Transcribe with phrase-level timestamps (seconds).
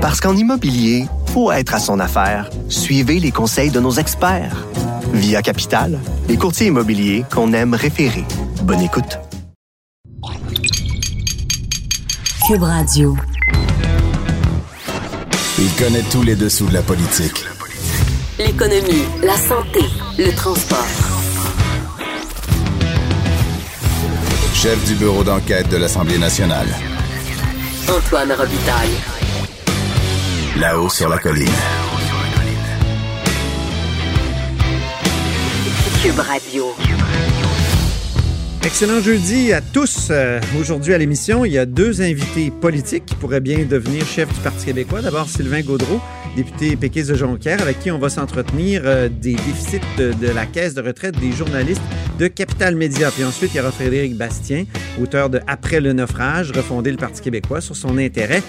[0.00, 2.48] Parce qu'en immobilier, faut être à son affaire.
[2.70, 4.66] Suivez les conseils de nos experts.
[5.12, 8.24] Via Capital, les courtiers immobiliers qu'on aime référer.
[8.62, 9.18] Bonne écoute.
[12.46, 13.14] Cube Radio.
[15.58, 17.44] Il connaît tous les dessous de la politique.
[18.38, 19.80] L'économie, la santé,
[20.18, 20.78] le transport.
[24.54, 26.68] Chef du bureau d'enquête de l'Assemblée nationale.
[27.86, 29.19] Antoine Robitaille.
[30.58, 31.46] Là-haut sur la colline.
[36.02, 36.74] Cube Radio.
[38.64, 40.08] Excellent jeudi à tous.
[40.10, 44.28] Euh, Aujourd'hui à l'émission, il y a deux invités politiques qui pourraient bien devenir chefs
[44.28, 45.00] du Parti québécois.
[45.02, 46.00] D'abord, Sylvain Gaudreau,
[46.36, 50.46] député péquiste de Jonquière, avec qui on va s'entretenir euh, des déficits de, de la
[50.46, 51.82] caisse de retraite des journalistes
[52.18, 53.10] de Capital Média.
[53.12, 54.64] Puis ensuite, il y aura Frédéric Bastien,
[55.00, 58.42] auteur de Après le naufrage, refonder le Parti québécois sur son intérêt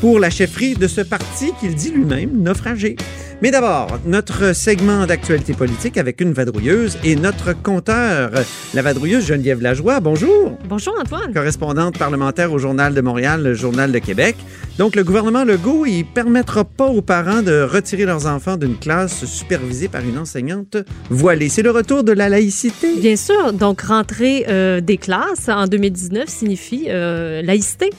[0.00, 2.96] pour la chefferie de ce parti qu'il dit lui-même naufragé.
[3.40, 8.30] Mais d'abord, notre segment d'actualité politique avec une vadrouilleuse et notre compteur,
[8.74, 10.00] la vadrouilleuse Geneviève Lajoie.
[10.00, 10.58] Bonjour.
[10.68, 11.32] Bonjour Antoine.
[11.32, 14.36] Correspondante parlementaire au Journal de Montréal, le Journal de Québec.
[14.76, 19.24] Donc, le gouvernement Legault, il permettra pas aux parents de retirer leurs enfants d'une classe
[19.24, 20.76] supervisée par une enseignante
[21.10, 21.48] voilée.
[21.48, 22.96] C'est le retour de la laïcité.
[22.96, 27.90] Bien sûr, donc rentrer euh, des classes en 2019 signifie euh, laïcité.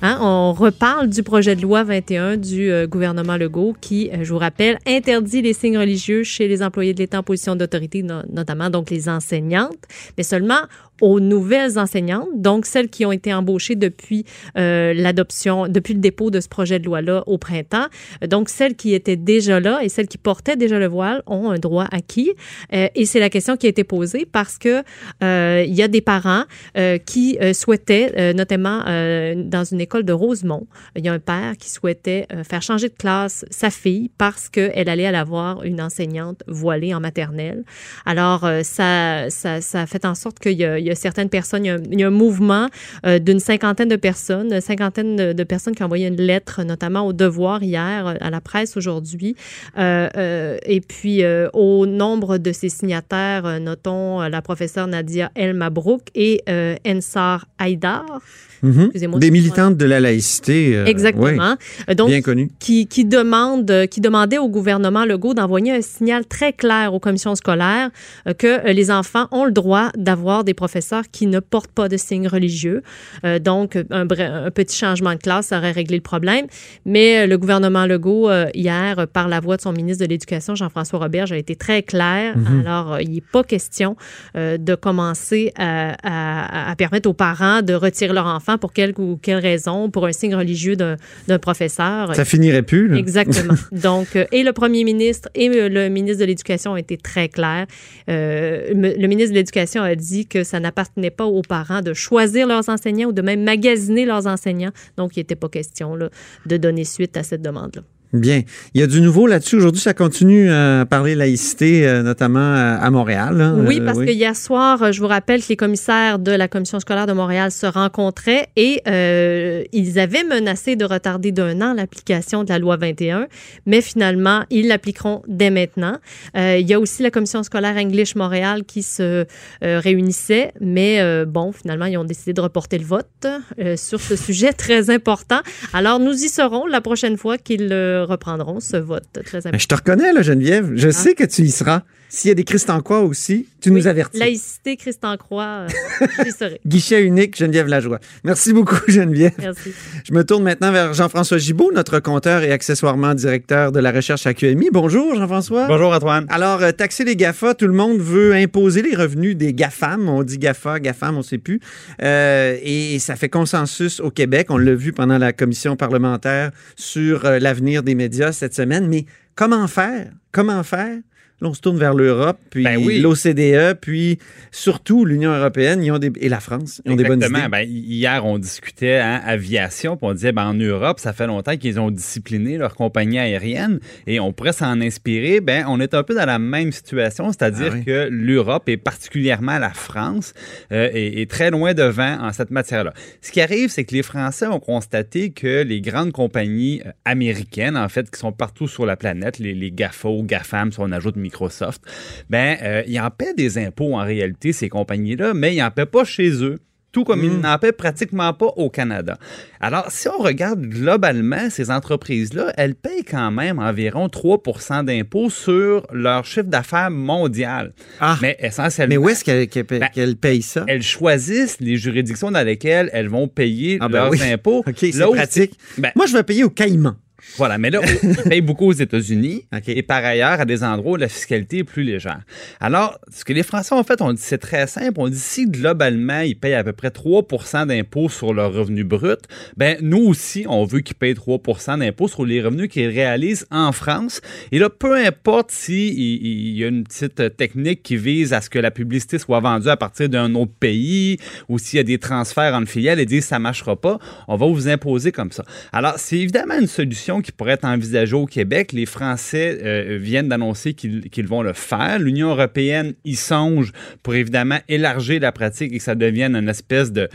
[0.00, 4.32] Hein, on reparle du projet de loi 21 du euh, gouvernement Legault qui, euh, je
[4.32, 8.22] vous rappelle, interdit les signes religieux chez les employés de l'État en position d'autorité, no-
[8.32, 9.74] notamment donc les enseignantes,
[10.16, 10.60] mais seulement
[11.00, 14.24] aux nouvelles enseignantes, donc celles qui ont été embauchées depuis
[14.56, 17.86] euh, l'adoption, depuis le dépôt de ce projet de loi-là au printemps.
[18.26, 21.58] Donc celles qui étaient déjà là et celles qui portaient déjà le voile ont un
[21.58, 22.32] droit acquis.
[22.72, 24.82] Euh, et c'est la question qui a été posée parce que
[25.22, 26.44] euh, il y a des parents
[26.76, 31.12] euh, qui euh, souhaitaient, euh, notamment euh, dans une école de Rosemont, il y a
[31.12, 35.62] un père qui souhaitait euh, faire changer de classe sa fille parce qu'elle allait avoir
[35.64, 37.64] une enseignante voilée en maternelle.
[38.04, 41.64] Alors, euh, ça, ça, ça fait en sorte qu'il y, a- y a certaines personnes,
[41.64, 42.68] il y a, un- mouvement
[43.06, 47.12] euh, d'une cinquantaine de personnes, cinquantaine de, personnes qui ont envoyé une lettre, notamment au
[47.12, 49.36] Devoir hier, euh, à la presse aujourd'hui.
[49.76, 51.22] Euh, et puis,
[51.52, 56.42] au nombre de ces signataires, notons la professeure Nadia El Mabrouk et
[56.86, 58.20] Ensar Haïdar.
[58.62, 58.90] Mhm.
[59.18, 60.76] Des militantes de la laïcité.
[60.76, 61.54] euh, Exactement.
[61.88, 62.50] oui, Donc, bien connues.
[62.58, 67.00] qui, qui demande, euh, qui demandait au gouvernement Legault d'envoyer un signal très clair aux
[67.00, 67.90] commissions scolaires
[68.26, 71.88] euh, que euh, les enfants ont le droit d'avoir des professeurs qui ne portent pas
[71.88, 72.82] de signes religieux.
[73.24, 76.46] Euh, donc, un, petit changement de classe aurait réglé le problème.
[76.84, 80.08] Mais euh, le gouvernement Legault, euh, hier, euh, par la voix de son ministre de
[80.10, 82.34] l'Éducation, Jean-François Roberge, a été très clair.
[82.64, 83.96] Alors, euh, il n'est pas question
[84.36, 89.00] euh, de commencer à, à- à permettre aux parents de retirer leur enfant pour quelque
[89.00, 92.14] ou quelle raison, pour un signe religieux d'un professeur.
[92.14, 92.88] Ça finirait plus.
[92.88, 92.96] là.
[92.96, 93.54] Exactement.
[93.72, 97.28] Donc, euh, et le premier ministre et euh, le ministre de l'Éducation ont été très
[97.28, 97.66] clairs.
[98.08, 102.46] Euh, le ministre de l'Éducation a dit que ça n'appartenait pas aux parents de choisir
[102.46, 104.72] leurs enseignants ou de même magasiner leurs enseignants.
[104.96, 106.08] Donc, il n'était pas question là,
[106.46, 107.82] de donner suite à cette demande-là.
[108.12, 108.42] Bien.
[108.74, 109.56] Il y a du nouveau là-dessus.
[109.56, 113.40] Aujourd'hui, ça continue à parler laïcité, euh, notamment à à Montréal.
[113.40, 113.64] hein.
[113.66, 116.48] Oui, Euh, parce que hier soir, euh, je vous rappelle que les commissaires de la
[116.48, 121.74] Commission scolaire de Montréal se rencontraient et euh, ils avaient menacé de retarder d'un an
[121.74, 123.26] l'application de la loi 21,
[123.66, 125.96] mais finalement, ils l'appliqueront dès maintenant.
[126.36, 131.00] Euh, il y a aussi la Commission scolaire English Montréal qui se euh, réunissait, mais
[131.00, 133.26] euh, bon, finalement, ils ont décidé de reporter le vote
[133.60, 135.40] euh, sur ce sujet très important.
[135.74, 139.58] Alors, nous y serons la prochaine fois qu'ils euh, reprendront ce vote très important.
[139.58, 140.72] Je te reconnais, là, Geneviève.
[140.74, 141.82] Je sais que tu y seras.
[142.10, 144.18] S'il y a des Christanquois aussi, tu nous avertis.
[144.18, 146.60] Laïcité, Christ en croix, euh, j'y serai.
[146.66, 147.98] Guichet unique, Geneviève Lajoie.
[148.24, 149.34] Merci beaucoup, Geneviève.
[149.38, 149.72] Merci.
[150.04, 154.26] Je me tourne maintenant vers Jean-François Gibault, notre compteur et accessoirement directeur de la recherche
[154.26, 154.70] à QMI.
[154.72, 155.66] Bonjour, Jean-François.
[155.66, 156.26] Bonjour Antoine.
[156.30, 160.08] Alors, euh, taxer les GAFA, tout le monde veut imposer les revenus des GAFAM.
[160.08, 161.60] On dit GAFA, GAFAM, on ne sait plus.
[162.02, 164.46] Euh, et ça fait consensus au Québec.
[164.50, 168.88] On l'a vu pendant la commission parlementaire sur euh, l'avenir des médias cette semaine.
[168.88, 169.04] Mais
[169.34, 170.10] comment faire?
[170.32, 170.98] Comment faire?
[171.40, 173.00] Là, on se tourne vers l'Europe, puis Ben oui.
[173.00, 174.18] l'OCDE, puis
[174.50, 176.82] surtout l'Union européenne ils ont des, et la France.
[176.84, 177.38] Ils ont des bonnes Exactement.
[177.46, 177.48] idées.
[177.50, 181.56] Ben, hier, on discutait hein, aviation, puis on disait ben, en Europe, ça fait longtemps
[181.56, 185.40] qu'ils ont discipliné leur compagnie aérienne et on pourrait s'en inspirer.
[185.40, 187.84] Ben, on est un peu dans la même situation, c'est-à-dire Ah oui.
[187.84, 190.34] que l'Europe et particulièrement la France
[190.72, 192.92] euh, est, est très loin devant en cette matière-là.
[193.20, 197.76] Ce qui arrive, c'est que les Français ont constaté que les grandes compagnies euh, américaines,
[197.76, 200.90] en fait, qui sont partout sur la planète, les, les GAFA ou GAFAM, si on
[200.90, 201.82] ajoute Microsoft,
[202.30, 205.86] ben, euh, ils en paient des impôts en réalité, ces compagnies-là, mais ils n'en paient
[205.86, 206.56] pas chez eux.
[206.90, 207.40] Tout comme il Mm.
[207.42, 209.18] n'en paie pratiquement pas au Canada.
[209.60, 215.86] Alors, si on regarde globalement, ces entreprises-là, elles payent quand même environ 3% d'impôts sur
[215.92, 217.74] leur chiffre d'affaires mondial.
[218.00, 220.64] Ah, Mais essentiellement, mais où est-ce qu'elle qu'elle paye- Ben, qu'elle paye ça?
[220.66, 224.22] elles choisissent les juridictions dans lesquelles elles vont payer Ah, ben leurs oui.
[224.22, 224.60] impôts.
[224.66, 225.58] OK, c'est pratique.
[225.76, 226.96] Ben, Moi, je vais payer au Caïman.
[227.36, 230.96] Voilà, mais là, ils payent beaucoup aux États-Unis et par ailleurs à des endroits où
[230.96, 232.20] la fiscalité est plus légère.
[232.60, 234.94] Alors, ce que les Français ont fait, on dit c'est très simple.
[234.98, 239.20] On dit si globalement ils payent à peu près 3% d'impôts sur leur revenu brut,
[239.56, 243.72] ben nous aussi, on veut qu'ils payent 3% d'impôts sur les revenus qu'ils réalisent en
[243.72, 244.20] France.
[244.52, 248.50] Et là, peu importe si il, y a une petite technique qui vise à ce
[248.50, 251.18] que la publicité soit vendue à partir d'un autre pays
[251.48, 253.98] ou s'il y a des transferts entre filiales et disent ça marchera pas,
[254.28, 255.44] on va vous imposer comme ça.
[255.72, 258.72] Alors, c'est évidemment une solution qui pourrait être envisagée au Québec.
[258.72, 261.98] Les Français euh, viennent d'annoncer qu'ils vont le faire.
[261.98, 263.72] L'Union européenne y songe
[264.02, 267.08] pour évidemment élargir la pratique et que ça devienne une espèce de,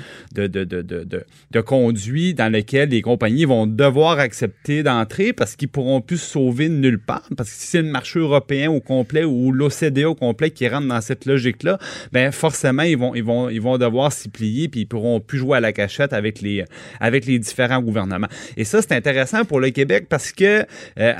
[1.65, 6.69] conduit dans lequel les compagnies vont devoir accepter d'entrer parce qu'ils pourront plus se sauver
[6.69, 7.29] de nulle part.
[7.37, 10.87] Parce que si c'est le marché européen au complet ou l'OCDE au complet qui rentre
[10.87, 11.77] dans cette logique-là,
[12.11, 16.13] ben forcément, ils vont devoir s'y plier puis ils pourront plus jouer à la cachette
[16.13, 16.65] avec les,
[16.99, 18.27] avec les différents gouvernements.
[18.57, 20.65] Et ça, c'est intéressant pour le Québec parce que
[21.00, 21.13] euh,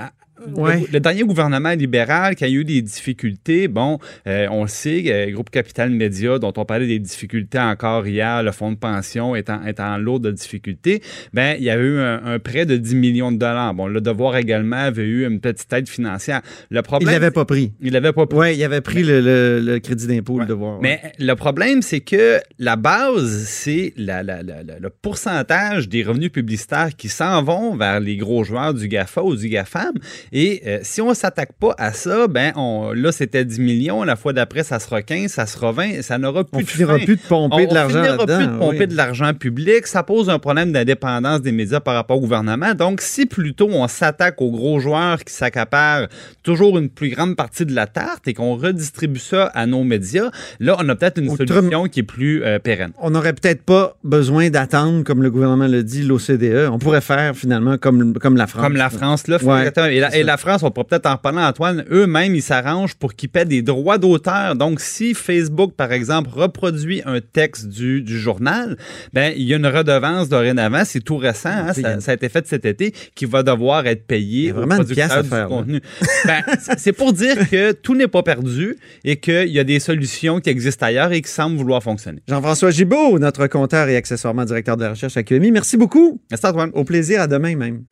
[0.56, 0.84] Ouais.
[0.92, 5.32] le, dernier gouvernement libéral qui a eu des difficultés, bon, euh, on le sait, euh,
[5.32, 9.64] Groupe Capital Média, dont on parlait des difficultés encore hier, le fonds de pension étant,
[9.66, 11.02] étant lourd de difficultés,
[11.34, 13.74] ben, il y avait eu un, un prêt de 10 millions de dollars.
[13.76, 16.42] Bon, le devoir également avait eu une petite aide financière.
[16.72, 17.14] Le Il problème.
[17.14, 17.72] l'avait pas pris.
[17.80, 18.38] Il l'avait pas pris.
[18.40, 20.48] Oui, il avait pris le, le- le crédit d'impôt, le Ouais.
[20.48, 20.80] devoir.
[20.82, 26.04] Mais le problème, c'est que la base, c'est la- la- la- la- le pourcentage des
[26.04, 29.94] revenus publicitaires qui s'en vont vers les gros joueurs du GAFA ou du GAFAM.
[30.32, 34.04] Et euh, si on ne s'attaque pas à ça, ben on, là, c'était 10 millions.
[34.04, 36.02] La fois d'après, ça sera 15, ça sera 20.
[36.02, 37.06] Ça n'aura plus on de finira fin.
[37.06, 38.88] plus de pomper On- de l'argent On finira plus de pomper oui.
[38.88, 39.88] de l'argent public.
[39.88, 42.74] Ça pose un problème d'indépendance des médias par rapport au gouvernement.
[42.74, 46.08] Donc, si plutôt on s'attaque aux gros joueurs qui s'accaparent
[46.44, 50.30] toujours une plus grande partie de la tarte et qu'on redistribue ça à nos médias,
[50.60, 52.92] là, on a peut-être une solution qui est plus euh, pérenne.
[53.00, 56.70] On n'aurait peut-être pas besoin d'attendre, comme le gouvernement le dit, l'OCDE.
[56.72, 58.64] On pourrait faire finalement comme, comme la France.
[58.64, 59.38] Comme la France, là.
[59.44, 62.96] Ouais, et, la, et la France, on pourrait peut-être en parler, Antoine, eux-mêmes, ils s'arrangent
[62.96, 64.56] pour qu'ils paient des droits d'auteur.
[64.56, 68.78] Donc, si Facebook, par exemple, reproduit un texte du, du journal,
[69.14, 72.46] ben, il y a une redevance dorénavant, c'est tout récent, hein, ça, a été fait
[72.48, 75.48] cet été, qui va devoir être payé aux vraiment une pièce producteurs à du faire,
[75.48, 75.82] contenu.
[76.26, 79.80] Ben, c'est- c'est pour dire que tout n'est pas perdu et qu'il y a des
[79.80, 82.22] solutions qui existent ailleurs et qui semblent vouloir fonctionner.
[82.28, 85.52] Jean-François Gibault, notre compteur et accessoirement directeur de la recherche à QMI.
[85.52, 86.20] Merci beaucoup.
[86.32, 86.72] Merci, Antoine.
[86.74, 87.84] Au plaisir, à demain même.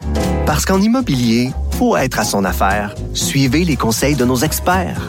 [0.46, 1.50] Parce qu'en immobilier,
[1.82, 2.94] faut être à son affaire.
[3.16, 5.02] Suivez les conseils de nos experts.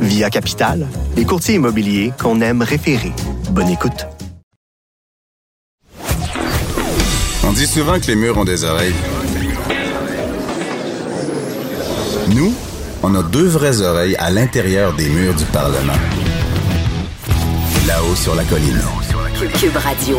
[0.00, 0.86] Via Capital,
[1.16, 3.12] les courtiers immobiliers qu'on aime référer.
[3.50, 4.06] Bonne écoute.
[7.46, 8.94] On dit souvent que les murs ont des oreilles.
[12.28, 12.54] Nous,
[13.02, 16.00] on a deux vraies oreilles à l'intérieur des murs du Parlement.
[17.86, 18.80] Là-haut sur la colline.
[19.60, 20.16] Cube Radio.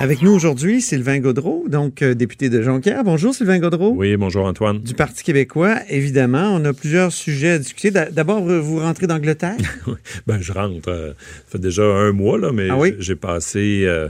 [0.00, 3.04] Avec nous aujourd'hui, Sylvain Gaudreau, donc euh, député de Jonquière.
[3.04, 3.92] Bonjour, Sylvain Gaudreau.
[3.96, 4.80] Oui, bonjour Antoine.
[4.80, 6.50] Du Parti québécois, évidemment.
[6.56, 7.92] On a plusieurs sujets à discuter.
[7.92, 9.56] D'a- D'abord, vous rentrez d'Angleterre?
[10.26, 10.88] Ben, je rentre.
[10.88, 12.94] euh, ça fait déjà un mois, là, mais Ah oui?
[12.98, 14.08] j'ai passé, euh,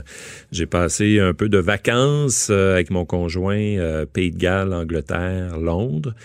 [0.51, 6.15] j'ai passé un peu de vacances avec mon conjoint, Pays de Galles, Angleterre, Londres.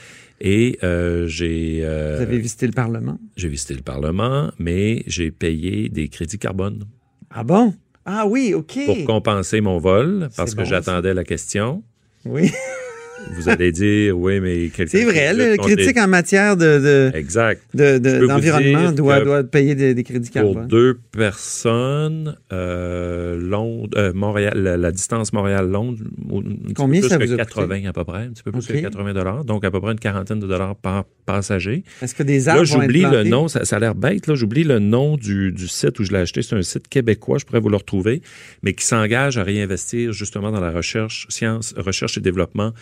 [0.41, 3.19] Et euh, j'ai, euh, Vous avez visité le Parlement?
[3.37, 6.85] j'ai visité le Parlement, mais j'ai payé des crédits carbone
[7.31, 7.75] Ah bon?
[8.11, 8.79] Ah oui, OK.
[8.87, 11.83] pour compenser mon vol parce que j'attendais la question.
[12.25, 12.51] Oui,
[13.37, 15.33] Vous allez dire, oui, mais quelqu'un c'est vrai.
[15.35, 17.63] Le critique en matière de, de- Exact.
[17.75, 20.67] de- de- d'environnement doit, doit payer des, des crédits Pour carbone.
[20.67, 25.99] deux personnes, euh, Londres, euh, Montréal, la, la distance Montréal-Londres,
[26.75, 28.73] Combien plus ça que vous a 80 à peu près, un petit peu plus OK.
[28.77, 31.85] que 80 dollars, donc à peu près une quarantaine de dollars par passager.
[32.03, 34.65] Est-ce que des arbres Là, j'oublie le nom, ça, ça a l'air bête, là, j'oublie
[34.65, 36.43] le nom du, du site où je l'ai acheté.
[36.43, 38.23] C'est un site québécois, je pourrais vous le retrouver,
[38.63, 42.73] mais qui s'engage à réinvestir justement dans la recherche, science, recherche et développement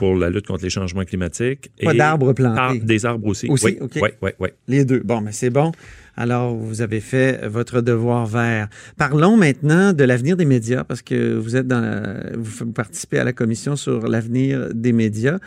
[0.00, 1.70] pour la lutte contre les changements climatiques.
[1.84, 2.80] Pas et d'arbres plantés.
[2.80, 3.46] Des arbres aussi.
[3.48, 3.92] Aussi, oui, OK.
[4.04, 4.48] oui, oui, oui.
[4.66, 5.00] Les deux.
[5.04, 5.70] Bon, mais c'est bon.
[6.16, 8.68] Alors, vous avez fait votre devoir vert.
[8.96, 13.24] Parlons maintenant de l'avenir des médias, parce que vous êtes dans la- vous participez à
[13.24, 15.38] la commission sur l'avenir des médias.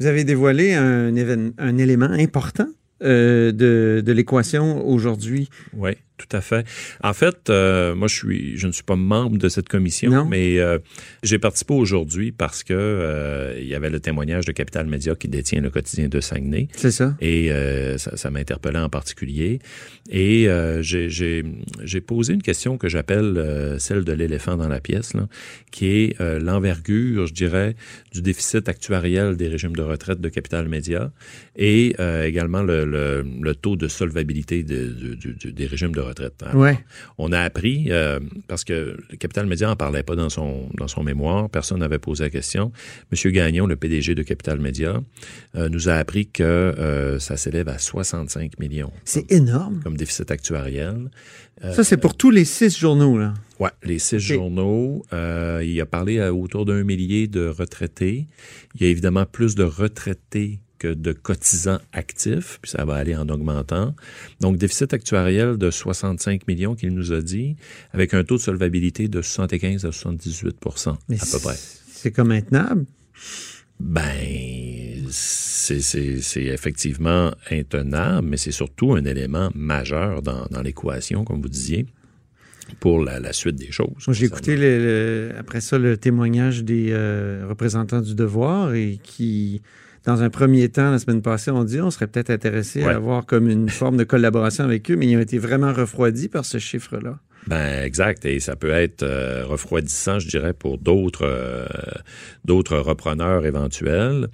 [0.00, 2.68] Vous avez dévoilé un élément important
[3.02, 5.48] euh, de, de l'équation aujourd'hui.
[5.76, 5.92] Oui.
[6.18, 6.66] Tout à fait.
[7.02, 10.24] En fait, euh, moi, je suis, je ne suis pas membre de cette commission, Non.
[10.26, 10.78] mais euh,
[11.22, 15.28] j'ai participé aujourd'hui parce que euh, il y avait le témoignage de Capital Média qui
[15.28, 16.68] détient le quotidien de Saguenay.
[16.76, 17.16] C'est ça.
[17.20, 17.50] Et
[17.98, 19.60] ça, ça m'interpellait en particulier.
[20.10, 20.48] Et
[20.82, 25.28] j'ai- posé une question que j'appelle celle de l'éléphant dans la pièce, là,
[25.70, 27.76] qui est l'envergure, je dirais,
[28.12, 31.12] du déficit actuariel des régimes de retraite de Capital Média
[31.56, 31.94] et
[32.24, 36.07] également le, le- le taux de solvabilité de- de- des régimes de retraite.
[36.54, 36.78] Ouais.
[37.18, 40.88] On a appris, euh, parce que le Capital Média en parlait pas dans son, dans
[40.88, 42.72] son mémoire, personne n'avait posé la question.
[43.10, 45.00] Monsieur Gagnon, le PDG de Capital Média,
[45.56, 49.80] euh, nous a appris que euh, ça s'élève à 65 millions C'est énorme.
[49.82, 51.10] comme déficit actuariel.
[51.72, 53.34] Ça, c'est pour tous les six journaux, là.
[53.58, 55.04] Ouais, les six journaux.
[55.12, 58.28] il a parlé à autour d'un millier de retraités.
[58.76, 63.28] Il y a évidemment plus de retraités de cotisants actifs, puis ça va aller en
[63.28, 63.94] augmentant.
[64.40, 67.56] Donc, déficit actuariel de 65 millions qu'il nous a dit,
[67.92, 70.56] avec un taux de solvabilité de 75 à 78
[71.08, 71.56] Mais à peu près.
[71.90, 72.84] C'est comme intenable?
[73.80, 75.78] Ben, c'est
[76.36, 81.86] effectivement intenable, mais c'est surtout un élément majeur dans, dans l'équation, comme vous disiez,
[82.80, 83.88] pour la, la suite des choses.
[84.10, 84.78] J'ai écouté le-
[85.30, 89.62] le- après ça le témoignage des euh, représentants du devoir et qui,
[90.08, 92.92] dans un premier temps, la semaine passée, ont dit on serait peut-être intéressé Ouais.
[92.92, 96.28] à avoir comme une forme de collaboration avec eux, mais ils ont été vraiment refroidis
[96.28, 97.18] par ce chiffre-là.
[97.46, 101.66] Ben exact, et ça peut être euh, refroidissant, je dirais, pour d'autres euh,
[102.44, 104.28] d'autres repreneurs éventuels.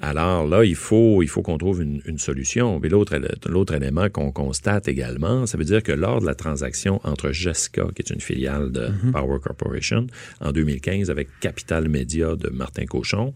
[0.00, 2.78] Alors là, il faut il faut qu'on trouve une, une solution.
[2.80, 7.00] Mais l'autre l'autre élément qu'on constate également, ça veut dire que lors de la transaction
[7.04, 10.06] entre Jessica, qui est une filiale de Power Corporation,
[10.40, 13.34] en 2015 avec Capital Media de Martin Cochon,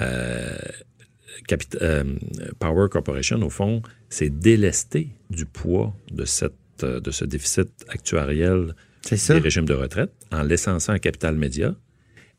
[0.00, 0.56] euh,
[1.46, 2.04] Capit- euh,
[2.58, 8.74] Power Corporation, au fond, s'est délesté du poids de, cette, euh, de ce déficit actuariel
[9.02, 9.34] C'est ça.
[9.34, 11.74] des régimes de retraite en laissant ça à Capital Média.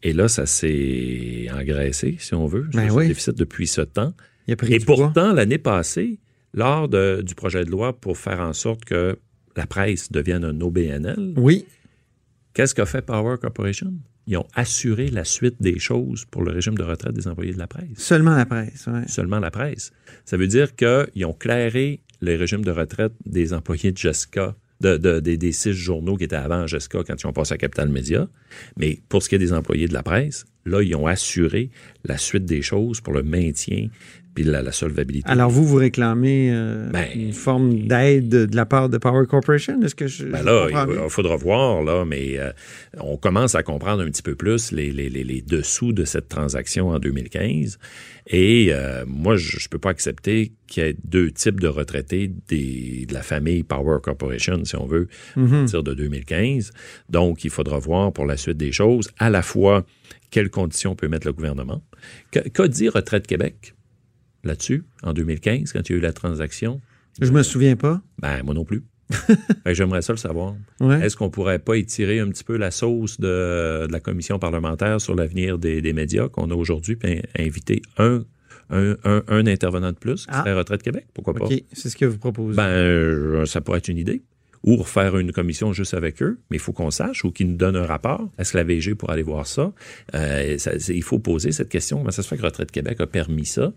[0.04, 4.14] Et là, ça s'est engraissé, si on veut, Ben sur ce déficit depuis ce temps.
[4.48, 6.20] Il a pris Et pourtant, l'année passée,
[6.54, 9.18] lors de- du projet de loi pour faire en sorte que
[9.56, 11.66] la presse devienne un OBNL, Oui.
[12.54, 13.94] qu'est-ce qu'a fait Power Corporation?
[14.30, 17.58] Ils ont assuré la suite des choses pour le régime de retraite des employés de
[17.58, 18.86] la presse Seulement la presse.
[18.88, 19.08] ouais.
[19.08, 19.92] seulement la presse.
[20.24, 24.98] Ça veut dire qu'ils ont clairé les régimes de retraite des employés de Jessica, de,
[24.98, 27.90] de- des, des six journaux qui étaient avant Jessica quand ils ont passé à Capital
[27.90, 28.30] Média.
[28.78, 31.70] Mais pour ce qui est des employés de la presse, là, ils ont assuré
[32.06, 33.88] la suite des choses pour le maintien
[34.36, 35.30] puis la, la solvabilité.
[35.30, 39.82] Alors, vous, vous réclamez euh, Ben- une forme d'aide de la part de Power Corporation?
[39.82, 40.26] Est-ce que je.
[40.26, 42.52] Ben là, il, faudra voir, là, mais euh,
[43.00, 46.30] on commence à comprendre un petit peu plus les, les, les, les dessous de cette
[46.30, 47.78] transaction en 2015.
[48.28, 52.32] Et euh, moi, je ne peux pas accepter qu'il y ait deux types de retraités
[52.48, 55.50] des, de la famille Power Corporation, si on veut, à Mhm.
[55.50, 56.72] partir de 2015.
[57.10, 59.84] Donc, il faudra voir pour la suite des choses, à la fois,
[60.30, 61.82] quelles conditions peut mettre le gouvernement.
[62.32, 63.74] Qu'a dit Retraite Québec?
[64.44, 66.80] Là-dessus, en 2015, quand il y a eu la transaction?
[67.22, 68.02] Je me souviens pas.
[68.22, 68.84] Ben, moi non plus.
[69.66, 70.56] J'aimerais ça le savoir.
[70.80, 71.02] Ouais.
[71.06, 75.02] Est-ce qu'on pourrait pas étirer un petit peu la sauce de, de la commission parlementaire
[75.02, 78.24] sur l'avenir des, des médias qu'on a aujourd'hui, puis in- inviter un,
[78.70, 80.40] un, un, un intervenant de plus qui Ah.
[80.42, 81.08] serait Retraite Québec?
[81.14, 81.46] Pourquoi pas?
[81.46, 82.56] OK, c'est ce que vous proposez.
[82.56, 84.22] Ben, euh, ça pourrait être une idée.
[84.66, 87.56] Ou refaire une commission juste avec eux, mais il faut qu'on sache ou qu'ils nous
[87.56, 88.30] donnent un rapport.
[88.38, 89.72] Est-ce que la VG pourrait aller voir ça?
[90.16, 92.00] Euh, ça- il faut poser cette question.
[92.00, 93.72] Comment ça se fait que Retraite Québec a permis ça?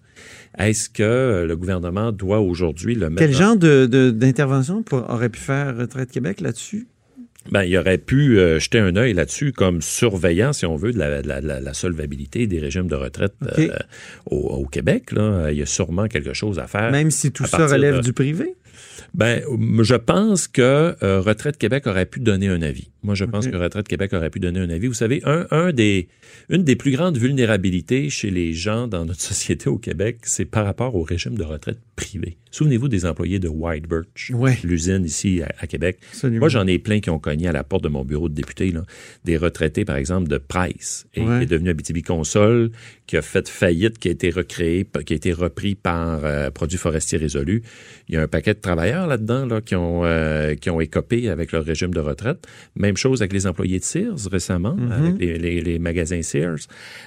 [0.58, 5.08] Est-ce que le gouvernement doit aujourd'hui le mettre Quel en- genre de- de- d'intervention pour-
[5.08, 6.88] aurait pu faire Retraite Québec là-dessus?
[7.50, 10.98] Ben, il aurait pu euh, jeter un œil là-dessus comme surveillant, si on veut, de
[10.98, 13.68] la, la- la- la solvabilité des régimes de retraite euh,
[14.26, 15.10] au, au Québec.
[15.10, 15.50] Là.
[15.50, 16.92] Il y a sûrement quelque chose à faire.
[16.92, 18.54] Même si tout ça relève de- du privé?
[19.14, 19.42] Ben,
[19.80, 22.91] je pense que euh, Retraite Québec aurait pu donner un avis.
[23.02, 24.86] Moi, je pense que Retraite Québec aurait pu donner un avis.
[24.86, 26.08] Vous savez, un, un des,
[26.50, 30.64] une des plus grandes vulnérabilités chez les gens dans notre société au Québec, c'est par
[30.64, 32.36] rapport au régime de retraite privé.
[32.52, 34.58] Souvenez-vous des employés de White Birch, Ouais.
[34.62, 35.98] l'usine ici à, à Québec.
[36.12, 36.40] Absolument.
[36.40, 38.70] Moi, j'en ai plein qui ont cogné à la porte de mon bureau de député,
[38.70, 38.84] là.
[39.24, 41.38] des retraités, par exemple, de Price, et Ouais.
[41.38, 42.70] qui est devenu Abitibi Consol,
[43.06, 46.78] qui a fait faillite, qui a été recréé, qui a été repris par euh, Produits
[46.78, 47.62] forestiers résolus.
[48.08, 51.30] Il y a un paquet de travailleurs là-dedans là, qui, ont, euh, qui ont écopé
[51.30, 52.46] avec leur régime de retraite.
[52.76, 54.92] Même chose avec les employés de Sears récemment, Mm-hmm.
[54.92, 56.58] avec les, les- les magasins Sears.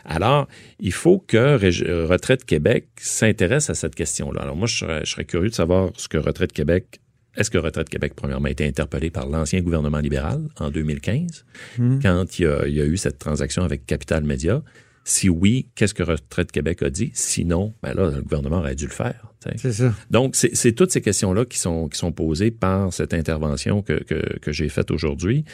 [0.05, 0.47] Alors,
[0.79, 4.41] il faut que Rég- Retraite Québec s'intéresse à cette question-là.
[4.41, 6.99] Alors moi, je serais, je serais curieux de savoir ce que Retraite Québec
[7.37, 11.43] est-ce que Retraite Québec, premièrement, a été interpellé par l'ancien gouvernement libéral en 2015,
[11.77, 11.99] Hmm.
[12.01, 14.63] quand il y, a, il y a eu cette transaction avec Capital Média?
[15.07, 17.11] Si oui, qu'est-ce que Retraite Québec a dit?
[17.13, 19.31] Sinon, ben là, le gouvernement aurait dû le faire.
[19.57, 19.93] C'est ça.
[20.09, 24.39] Donc, c'est toutes ces questions-là qui sont, qui sont posées par cette intervention que, que,
[24.39, 25.45] que j'ai faite aujourd'hui.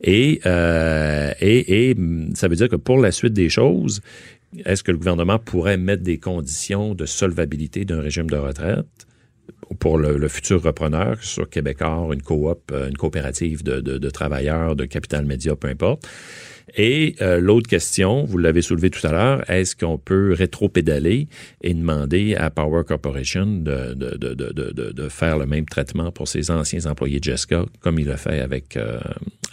[0.00, 1.96] Et, euh, et, et
[2.34, 4.00] ça veut dire que pour la suite des choses,
[4.64, 8.86] est-ce que le gouvernement pourrait mettre des conditions de solvabilité d'un régime de retraite?
[9.78, 14.84] pour le, futur repreneur, sur Québécois, une coop, une coopérative de, de, de travailleurs, de
[14.84, 16.08] capital média, peu importe?
[16.76, 21.28] Et euh, l'autre question, vous l'avez soulevé tout à l'heure, est-ce qu'on peut rétro-pédaler
[21.62, 26.50] et demander à Power Corporation de, de, de, de, faire le même traitement pour ses
[26.50, 29.00] anciens employés de Jessica, comme il l'a fait avec euh,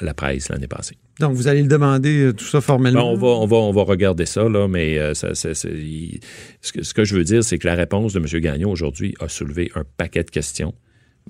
[0.02, 0.98] la presse l'année passée?
[1.20, 3.00] Donc, vous allez le demander euh, tout ça formellement?
[3.00, 6.94] Ben, on, va, on, va, on va regarder ça, là, mais ça, ce, que, ce
[6.94, 8.42] que je veux dire, c'est que la réponse de M.
[8.42, 10.74] Gagnon aujourd'hui a soulevé un paquet de questions.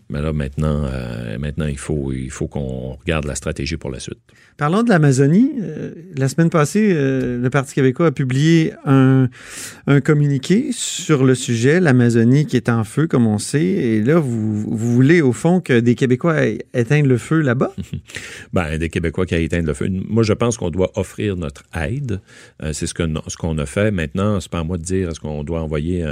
[0.09, 0.89] Mais là, maintenant,
[1.39, 4.19] maintenant il faut, il faut qu'on regarde la stratégie pour la suite.
[4.57, 5.51] Parlons de l'Amazonie.
[5.61, 9.29] Euh, la semaine passée, euh, le Parti québécois a publié un,
[9.85, 13.61] un communiqué sur le sujet, l'Amazonie qui est en feu, comme on sait.
[13.61, 16.37] Et là, vous, vous voulez, au fond, que des Québécois
[16.73, 17.71] éteignent le feu là-bas?
[18.53, 19.89] ben, des Québécois qui éteignent le feu.
[19.91, 22.19] Moi, je pense qu'on doit offrir notre aide.
[22.63, 23.91] Euh, c'est ce qu'on ce qu'on a fait.
[23.91, 26.03] Maintenant, c'est pas à moi de dire est-ce qu'on doit envoyer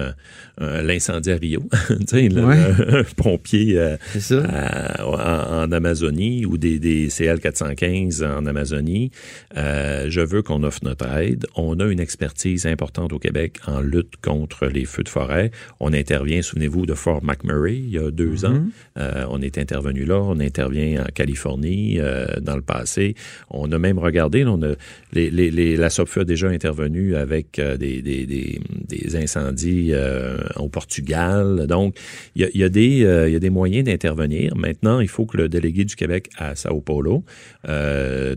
[0.59, 1.63] l'incendie à Rio,
[2.13, 9.11] un pompier en, en, Amazonie ou des, des CL-415 en Amazonie.
[9.57, 11.45] Euh, je veux qu'on offre notre aide.
[11.55, 15.51] On a une expertise importante au Québec en lutte contre les feux de forêt.
[15.79, 18.47] On intervient, souvenez-vous, de Fort McMurray il y a deux mm-hmm.
[18.47, 18.63] ans.
[18.97, 20.21] Euh, on est intervenu là.
[20.21, 23.15] On intervient en Californie euh, dans le passé.
[23.49, 24.75] On a même regardé, on a,
[25.13, 29.93] les, les, la SOPFE a déjà intervenu avec des, des, des, des, incendies
[30.57, 31.65] au Portugal.
[31.67, 31.95] Donc,
[32.35, 34.55] il y a, il y a des, il y a des moyens d'intervenir.
[34.55, 37.23] Maintenant, il faut que le délégué du Québec à Sao Paulo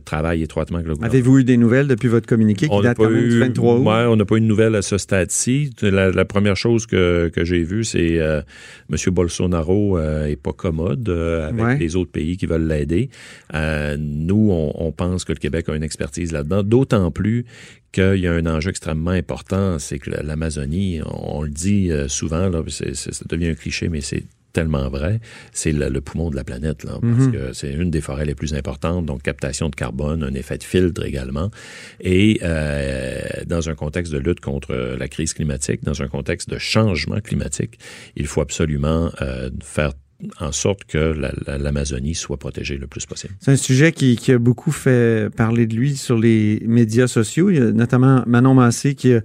[0.04, 1.12] travaille étroitement avec le gouvernement.
[1.12, 3.86] Avez-vous eu des nouvelles depuis votre communiqué qui date quand même du 23 août?
[3.86, 5.70] Ouais, on n'a pas eu de nouvelles à ce stade-ci.
[5.82, 8.42] La, première chose que, que j'ai vue, c'est euh,
[8.90, 8.96] M.
[9.10, 13.10] Bolsonaro euh, est pas commode euh, avec les autres pays qui veulent l'aider.
[13.54, 17.44] Euh, nous, on, on, pense que le Québec a une expertise là-dedans, d'autant plus
[17.92, 22.62] qu'il y a un enjeu extrêmement important, c'est que l'Amazonie, on, le dit souvent, là,
[22.68, 24.24] ça devient un cliché, mais c'est
[24.58, 25.20] tellement vrai,
[25.52, 27.32] c'est le, poumon de la planète, là, parce mhm.
[27.32, 30.64] que c'est une des forêts les plus importantes, donc captation de carbone, un effet de
[30.64, 31.52] filtre également.
[32.00, 36.58] Et euh, dans un contexte de lutte contre la crise climatique, dans un contexte de
[36.58, 37.78] changement climatique,
[38.16, 39.92] il faut absolument euh, faire
[40.40, 41.14] en sorte que
[41.46, 43.34] l'Amazonie soit protégée le plus possible.
[43.38, 47.50] C'est un sujet qui, qui, a beaucoup fait parler de lui sur les médias sociaux.
[47.50, 49.20] Il y a notamment Manon Massé qui a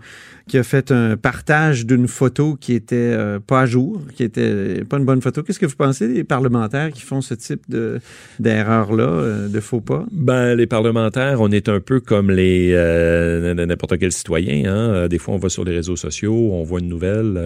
[0.47, 4.83] qui a fait un partage d'une photo qui était euh, pas à jour, qui était
[4.83, 5.41] pas une bonne photo.
[5.41, 7.99] Qu'est-ce que vous pensez des parlementaires qui font ce type de
[8.39, 10.05] d'erreur-là, euh, de faux pas?
[10.11, 14.65] Ben, les parlementaires, on est un peu comme les euh, n'importe quel citoyen.
[14.65, 15.07] Hein?
[15.07, 17.37] Des fois, on va sur les réseaux sociaux, on voit une nouvelle,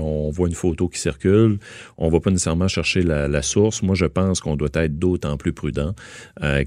[0.00, 1.58] on voit une photo qui circule,
[1.98, 3.82] on va pas nécessairement chercher la, la source.
[3.82, 5.94] Moi, je pense qu'on doit être d'autant plus prudent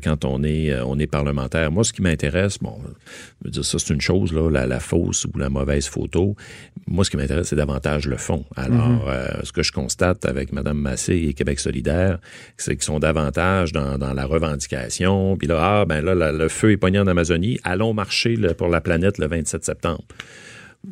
[0.03, 1.71] quand on est on est parlementaire.
[1.71, 2.75] Moi, ce qui m'intéresse, bon,
[3.41, 6.33] je veux dire, ça c'est une chose là, la, la fausse ou la mauvaise photos.
[6.87, 8.45] Moi, ce qui m'intéresse, c'est davantage le fond.
[8.55, 9.01] Alors, mhm.
[9.07, 12.19] euh, ce que je constate avec Mme Massé et Québec solidaire,
[12.57, 15.37] c'est qu'ils sont davantage dans, la revendication.
[15.37, 17.59] Puis là, ah, ben là, le feu est pogné en Amazonie.
[17.63, 20.03] Allons marcher pour la planète le 27 septembre.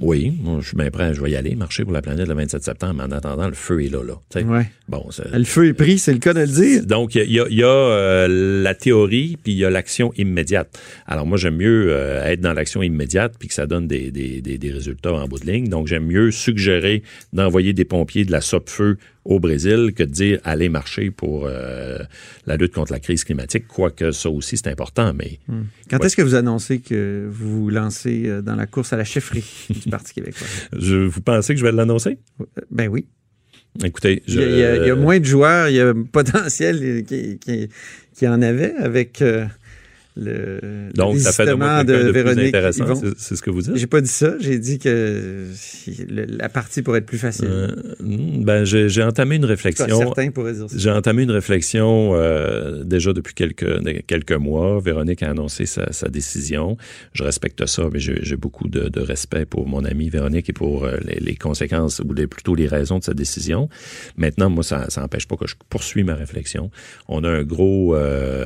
[0.01, 2.33] Oui, moi, je suis bien prêt, je vais y aller, marcher pour la planète le
[2.33, 4.03] 27 septembre, mais en attendant, le feu est là.
[4.03, 4.69] là ouais.
[4.89, 6.85] bon, le feu est pris, c'est le cas de le dire.
[6.85, 10.77] Donc, il y a, y a euh, la théorie, puis il y a l'action immédiate.
[11.07, 14.41] Alors, moi, j'aime mieux euh, être dans l'action immédiate, puis que ça donne des, des,
[14.41, 15.69] des, des, résultats en bout de ligne.
[15.69, 18.97] Donc, j'aime mieux suggérer d'envoyer des pompiers de la SOP-feu
[19.27, 21.99] au Brésil que de dire aller marcher pour euh,
[22.45, 25.13] la lutte contre la crise climatique, quoique ça aussi c'est important.
[25.13, 25.63] Mais hmm.
[25.89, 29.03] quand est-ce que vous annoncez que vous vous lancez euh, dans la course à la
[29.03, 30.47] chefferie du Parti québécois?
[30.73, 32.19] Je, Vous pensez que je vais l'annoncer?
[32.71, 33.05] Ben oui.
[33.83, 34.39] Écoutez, je...
[34.39, 37.69] il, y a, il, y a, moins de joueurs, il y a potentiel qui, qui,
[38.15, 39.21] qui en avait avec.
[39.21, 39.45] Euh,
[40.17, 42.47] le, Donc, ça fait de moi de, de Véronique.
[42.47, 43.75] intéressant, c'est ce que vous dites?
[43.75, 44.35] J'ai pas dit ça.
[44.39, 45.45] J'ai dit que
[46.07, 47.47] la partie pourrait être plus facile.
[47.49, 47.67] Euh,
[47.99, 49.97] ben, j'ai entamé une réflexion.
[49.97, 50.75] Certains pourraient dire ça.
[50.77, 54.79] J'ai entamé une réflexion euh, déjà depuis quelques, quelques mois.
[54.79, 56.77] Véronique a annoncé sa, sa décision.
[57.13, 60.85] Je respecte ça, mais j'ai beaucoup de, de, respect pour mon amie Véronique et pour
[60.85, 63.69] euh, les, les, conséquences ou les, plutôt les raisons de sa décision.
[64.17, 66.71] Maintenant, moi, ça n'empêche pas que je poursuis ma réflexion.
[67.07, 68.45] On a un gros euh,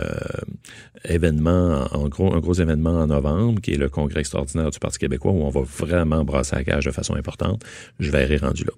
[1.06, 1.61] événement,
[2.10, 5.42] gros, un gros événement en novembre, qui est le congrès extraordinaire du Parti québécois, où
[5.44, 7.64] on va vraiment brasser la cage de façon importante.
[8.00, 8.74] Je verrai rendu là.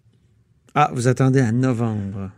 [0.76, 2.32] Ah, vous attendez à novembre.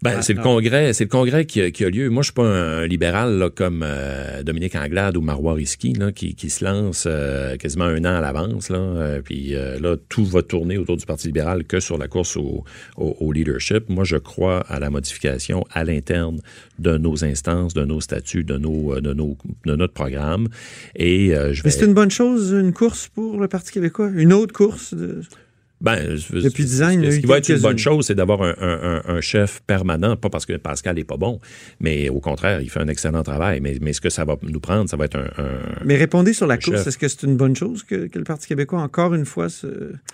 [0.00, 2.08] Ben, c'est le congrès, c'est le congrès qui, a- qui a lieu.
[2.08, 6.12] Moi, je suis pas un, libéral là, comme euh, Dominique Anglade ou Marois Risky, là,
[6.12, 8.70] qui, qui se lance euh, quasiment un an à l'avance.
[8.70, 12.36] Là, Euh, puis là, tout va tourner autour du Parti libéral que sur la course
[12.36, 12.64] au,
[12.96, 13.88] au- au leadership.
[13.88, 16.38] Moi, je crois à la modification à l'interne
[16.78, 20.46] de nos instances, de nos statuts, de nos, de nos, de notre programme.
[20.94, 21.62] Et je vais.
[21.64, 24.10] Mais c'est une bonne chose, une course pour le Parti québécois?
[24.14, 24.94] Une autre course?
[24.94, 25.22] de-
[25.80, 28.54] Ben, Depuis dix ans, il ce qui va être une bonne chose, c'est d'avoir un,
[28.60, 31.38] un- un- un chef permanent, pas parce que Pascal n'est pas bon,
[31.78, 33.60] mais au contraire, il fait un excellent travail.
[33.60, 35.30] Mais, mais ce que ça va nous prendre, ça va être un.
[35.42, 36.86] un- Mais répondez sur la course.
[36.88, 39.66] Est-ce que c'est une bonne chose que, que le Parti québécois, encore une fois, se,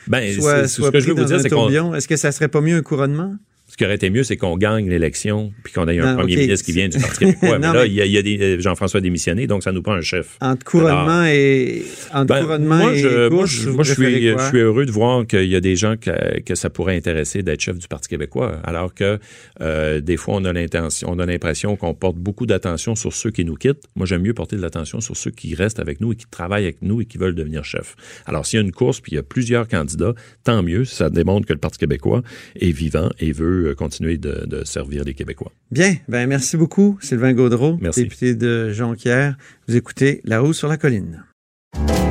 [0.07, 1.49] ben, soit, soit ce que je veux vous dans dire, c'est?
[1.95, 3.35] Est-ce que ça serait pas mieux un couronnement?
[3.75, 6.65] Ce qui aurait été mieux, c'est qu'on gagne l'élection, puis qu'on ait un premier ministre
[6.65, 7.59] qui vient du Parti québécois.
[7.59, 10.37] mais là, mais- il y a, euh, Jean-François démissionné, donc ça nous prend un chef.
[10.41, 11.83] Entre couronnement et
[12.13, 14.45] entre Ben, couronnement moi, et, je, et moi, je, moi, je suis, quoi?
[14.45, 17.43] je suis heureux de voir qu'il y a des gens que, que ça pourrait intéresser
[17.43, 19.19] d'être chef du Parti québécois, alors que
[19.61, 23.33] euh, des fois, on a l'intention, on a l'impression qu'on porte beaucoup d'attention sur ceux
[23.33, 23.89] qui nous quittent.
[23.97, 26.63] Moi, j'aime mieux porter de l'attention sur ceux qui restent avec nous et qui travaillent
[26.63, 27.97] avec nous et qui veulent devenir chef.
[28.27, 30.85] Alors, s'il y a une course puis il y a plusieurs candidats, tant mieux.
[30.85, 32.23] Ça démontre que le Parti québécois
[32.61, 35.53] est vivant et veut euh, continuer de, de servir les Québécois.
[35.71, 38.03] Bien, ben merci beaucoup, Sylvain Gaudreau, Merci.
[38.05, 39.37] député de Jonquière.
[39.69, 41.25] Vous écoutez La Roue sur la colline.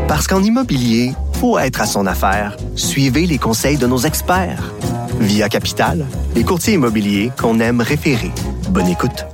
[0.07, 2.57] Parce qu'en immobilier, faut être à son affaire.
[2.75, 4.73] Suivez les conseils de nos experts.
[5.19, 8.31] Via Capital, les courtiers immobiliers qu'on aime référer.
[8.69, 9.25] Bonne écoute.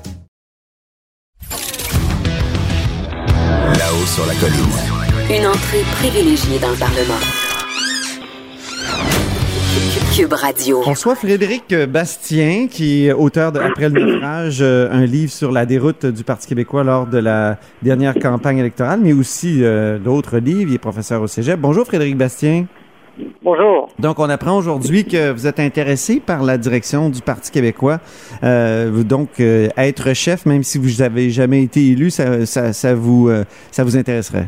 [3.78, 5.40] Là-haut sur la colline.
[5.40, 7.20] Une entrée privilégiée dans le Parlement.
[10.20, 10.82] Cube Radio.
[10.86, 15.50] On reçoit Frédéric Bastien, qui est auteur de Après le naufrage, euh, un livre sur
[15.50, 20.40] la déroute du Parti québécois lors de la dernière campagne électorale, mais aussi euh, d'autres
[20.40, 20.72] livres.
[20.72, 21.58] Il est professeur au Cégep.
[21.58, 22.66] Bonjour Frédéric Bastien.
[23.42, 23.88] Bonjour.
[23.98, 28.02] Donc, on apprend aujourd'hui que vous êtes intéressé par la direction du Parti québécois.
[28.44, 32.74] Euh, vous- donc, euh, être chef, même si vous n'avez jamais été élu, ça, ça,
[32.74, 34.48] ça vous, euh, ça vous intéresserait?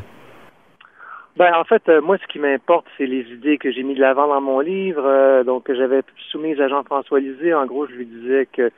[1.42, 4.00] Ben en fait, euh, moi, ce qui m'importe, c'est les idées que j'ai mis de
[4.00, 7.52] l'avant dans mon livre, euh, donc que j'avais soumises à Jean-François Lisée.
[7.52, 8.70] En gros, je lui disais que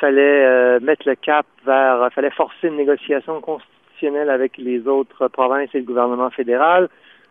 [0.00, 5.68] fallait euh, mettre le cap vers, fallait forcer une négociation constitutionnelle avec les autres provinces
[5.74, 6.88] et le gouvernement fédéral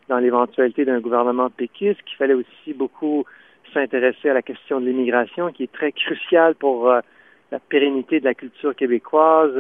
[0.08, 3.26] dans l'éventualité d'un gouvernement péquiste, qu'il fallait aussi beaucoup
[3.74, 8.36] s'intéresser à la question de l'immigration, qui est très cruciale pour la pérennité de la
[8.36, 9.52] culture québécoise,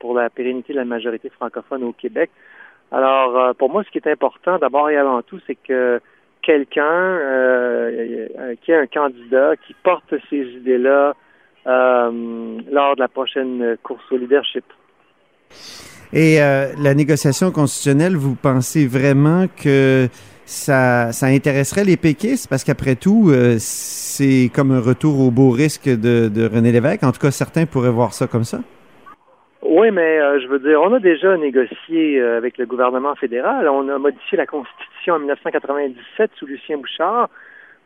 [0.00, 2.30] pour la pérennité de la majorité francophone au Québec.
[2.92, 6.00] Alors, euh, pour moi, ce qui est important, d'abord et avant tout, c'est que
[6.42, 11.14] quelqu'un euh, euh, qui est un candidat qui porte ces idées-là
[11.66, 14.64] lors de la prochaine course au leadership.
[16.12, 20.06] Et la négociation constitutionnelle, vous pensez vraiment que
[20.44, 22.46] ça, ça intéresserait les péquistes?
[22.48, 27.02] Parce qu'après tout, c'est comme un retour au beau risque de, de René Lévesque.
[27.02, 28.60] En tout cas, certains pourraient voir ça comme ça.
[29.62, 33.68] Oui, mais euh, je veux dire, on a déjà négocié euh, avec le gouvernement fédéral.
[33.68, 37.28] On a modifié la Constitution en 1997 sous Lucien Bouchard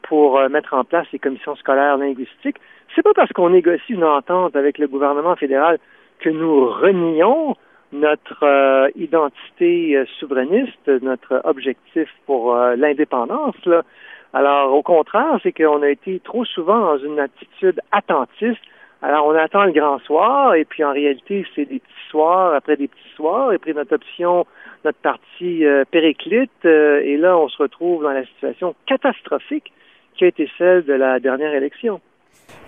[0.03, 2.59] pour euh, mettre en place les commissions scolaires linguistiques.
[2.95, 5.79] C'est pas parce qu'on négocie une entente avec le gouvernement fédéral
[6.19, 7.57] que nous renions
[7.93, 13.57] notre euh, identité euh, souverainiste, notre objectif pour l'indépendance.
[14.33, 18.61] Alors, au contraire, c'est qu'on a été trop souvent dans une attitude attentiste.
[19.03, 22.77] Alors, on attend le grand soir, et puis en réalité, c'est des petits soirs après
[22.77, 24.47] des petits soirs, et puis notre option,
[24.85, 29.73] notre parti euh, périclite, euh, et là, on se retrouve dans la situation catastrophique
[30.15, 32.01] qui a été celle de la dernière élection.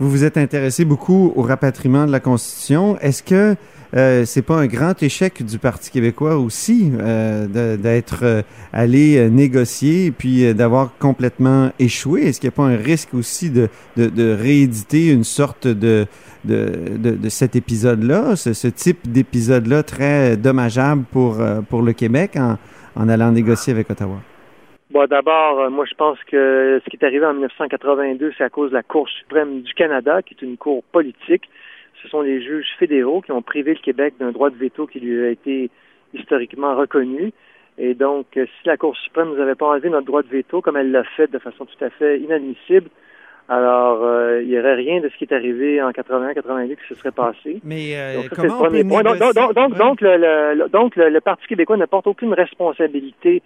[0.01, 2.99] Vous vous êtes intéressé beaucoup au rapatriement de la Constitution.
[3.01, 3.57] Est-ce que
[3.95, 8.43] euh, c'est pas un grand échec du Parti québécois aussi euh, d'être euh,
[8.73, 12.23] allé euh, négocier et puis euh, d'avoir complètement échoué?
[12.23, 13.69] Est-ce qu'il n'y a pas un risque aussi de,
[13.99, 16.07] de, de rééditer une sorte de,
[16.47, 21.37] de, de, cet épisode-là, ce, ce type d'épisode-là très dommageable pour,
[21.69, 22.57] pour le Québec en,
[22.97, 24.21] en allant négocier avec Ottawa?
[24.93, 28.51] Bon, d'abord, euh, moi, je pense que ce qui est arrivé en 1982, c'est à
[28.51, 31.49] cause de la Cour suprême du Canada, qui est une cour politique.
[32.03, 35.01] Ce sont les juges fédéraux qui ont privé le Québec d'un droit de veto qui
[35.01, 35.71] lui a été
[36.13, 37.33] historiquement reconnu.
[37.79, 40.61] Et donc, euh, si la Cour suprême nous avait pas enlevé notre droit de veto,
[40.61, 42.91] comme elle l'a fait de façon tout à fait inadmissible,
[43.49, 46.95] alors euh, il n'y aurait rien de ce qui est arrivé en 81-82 qui se
[46.97, 47.61] serait passé.
[47.65, 48.43] Mais euh, Donc, ça,
[49.19, 50.17] donc, donc, donc, donc, le,
[50.55, 53.43] le- donc, le, le Parti québécois ne porte aucune responsabilité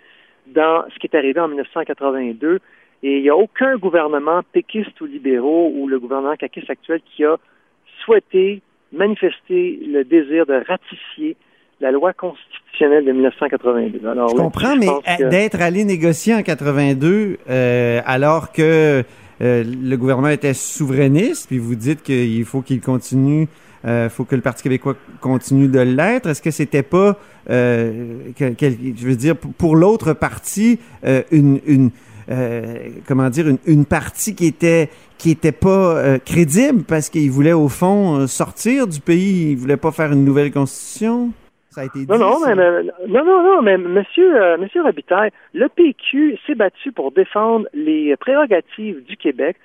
[0.54, 2.60] dans ce qui est arrivé en 1982.
[3.02, 7.24] Et il n'y a aucun gouvernement péquiste ou libéraux ou le gouvernement caquiste actuel qui
[7.24, 7.36] a
[8.04, 11.36] souhaité manifester le désir de ratifier
[11.80, 14.08] la loi constitutionnelle de 1982.
[14.08, 14.86] Alors, Je comprends, je mais
[15.18, 19.02] que- d'être allé négocier en 82 euh, alors que
[19.42, 23.46] euh, le gouvernement était souverainiste, puis vous dites qu'il faut qu'il continue,
[23.86, 26.28] il faut que le Parti québécois continue de l'être.
[26.28, 27.16] Est-ce que c'était pas,
[27.48, 30.78] je veux dire, pour l'autre parti,
[31.30, 31.90] une, une
[33.06, 37.68] comment dire, une, une, partie qui était qui était pas crédible parce qu'il voulait au
[37.68, 41.32] fond sortir du pays, il voulait pas faire une nouvelle constitution?
[42.08, 46.92] non, non, mais, non, non, non, mais monsieur, euh, monsieur Robitaille, le PQ s'est battu
[46.92, 49.56] pour défendre les prérogatives du Québec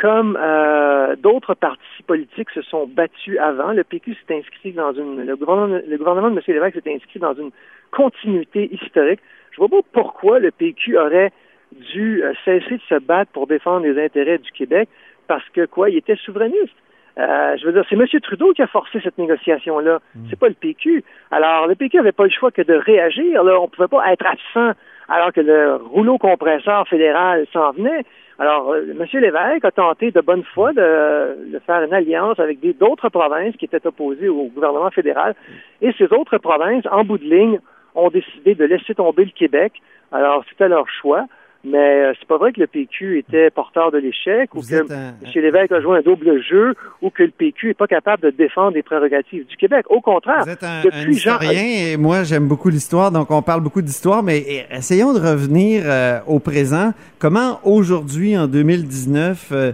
[0.00, 3.72] comme euh, d'autres partis politiques se sont battus avant.
[3.72, 6.42] Le PQ s'est inscrit dans une, le gouvernement, le gouvernement de M.
[6.46, 7.50] Lévesque s'est inscrit dans une
[7.90, 9.20] continuité historique.
[9.50, 11.32] Je vois pas pourquoi le PQ aurait
[11.72, 14.88] dû euh, cesser de se battre pour défendre les intérêts du Québec
[15.26, 16.74] parce que quoi, il était souverainiste.
[17.18, 18.06] Euh, je veux dire, c'est M.
[18.22, 19.98] Trudeau qui a forcé cette négociation-là.
[20.14, 20.26] Mm.
[20.30, 21.02] C'est pas le PQ.
[21.32, 23.42] Alors, le PQ n'avait pas le choix que de réagir.
[23.42, 28.04] Là, on pouvait pas être absent alors que le rouleau compresseur fédéral s'en venait.
[28.38, 29.04] Alors, euh, M.
[29.20, 33.64] Lévesque a tenté de bonne foi de, de faire une alliance avec d'autres provinces qui
[33.64, 35.34] étaient opposées au gouvernement fédéral.
[35.82, 37.58] Et ces autres provinces, en bout de ligne,
[37.94, 39.72] ont décidé de laisser tomber le Québec.
[40.12, 41.26] Alors, c'était leur choix.
[41.64, 45.14] Mais euh, c'est pas vrai que le PQ était porteur de l'échec ou que M.
[45.34, 48.72] Lévesque a joué un double jeu ou que le PQ est pas capable de défendre
[48.76, 49.86] les prérogatives du Québec.
[49.88, 53.60] Au contraire, Vous êtes un, depuis historien et moi j'aime beaucoup l'histoire, donc on parle
[53.60, 56.92] beaucoup d'histoire, mais essayons de revenir euh, au présent.
[57.18, 59.72] Comment aujourd'hui, en 2019, euh,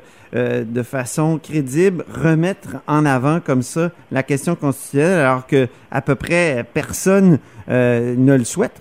[0.65, 6.15] de façon crédible, remettre en avant comme ça la question constitutionnelle alors que à peu
[6.15, 8.81] près personne ne le souhaite?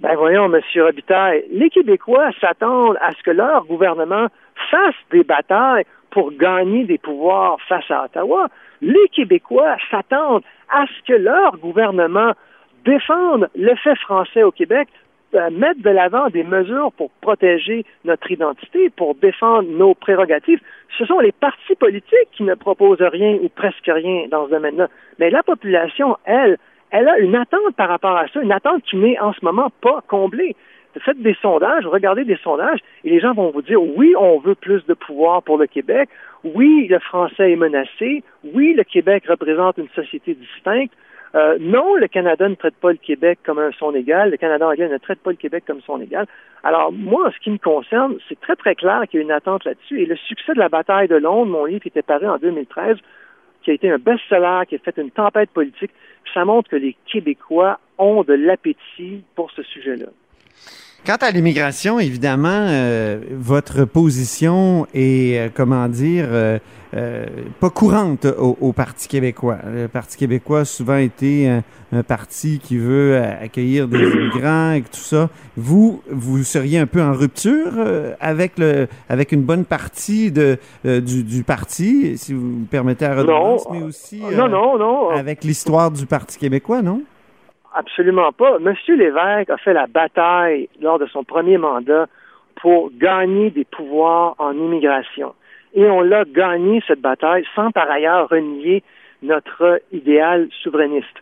[0.00, 0.60] Ben voyons, M.
[0.76, 4.26] Robitaille, les Québécois s'attendent à ce que leur gouvernement
[4.70, 8.48] fasse des batailles pour gagner des pouvoirs face à Ottawa.
[8.82, 12.32] Les Québécois s'attendent à ce que leur gouvernement
[12.84, 14.88] défende le fait français au Québec,
[15.34, 20.60] euh, mette de l'avant des mesures pour protéger notre identité, pour défendre nos prérogatives.
[20.98, 24.88] Ce sont les partis politiques qui ne proposent rien ou presque rien dans ce domaine-là.
[25.18, 26.58] Mais la population, elle,
[26.90, 29.70] elle a une attente par rapport à ça, une attente qui n'est en ce moment
[29.80, 30.54] pas comblée.
[31.00, 34.54] Faites des sondages, regardez des sondages, et les gens vont vous dire oui, on veut
[34.54, 36.08] plus de pouvoir pour le Québec,
[36.44, 40.92] oui, le français est menacé, oui, le Québec représente une société distincte,
[41.34, 44.88] euh, non, le Canada ne traite pas le Québec comme son égal, le Canada anglais
[44.88, 46.26] ne traite pas le Québec comme son égal.
[46.62, 49.32] Alors, moi, en ce qui me concerne, c'est très, très clair qu'il y a une
[49.32, 52.28] attente là-dessus, et le succès de la bataille de Londres, mon livre qui était paru
[52.28, 52.98] en 2013,
[53.64, 55.90] qui a été un best-seller, qui a fait une tempête politique,
[56.32, 60.06] ça montre que les Québécois ont de l'appétit pour ce sujet-là.
[61.06, 66.58] Quant à l'immigration, évidemment, euh, votre position est, euh, comment dire, euh,
[67.60, 69.58] pas courante au, Parti québécois.
[69.70, 71.62] Le Parti québécois a souvent été un,
[72.04, 75.28] parti qui veut accueillir des immigrants et tout ça.
[75.58, 77.72] Vous, vous seriez un peu en rupture
[78.18, 83.14] avec le, avec une bonne partie de du, du, parti, si vous me permettez à
[83.14, 85.10] redondance, mais aussi non, non, non.
[85.10, 87.02] avec l'histoire du Parti québécois, non?
[87.76, 88.60] Absolument pas.
[88.60, 92.06] Monsieur Lévesque a fait la bataille lors de son premier mandat
[92.54, 95.34] pour gagner des pouvoirs en immigration.
[95.74, 98.84] Et on l'a gagné, cette bataille, sans par ailleurs renier
[99.22, 101.18] notre idéal souverainiste.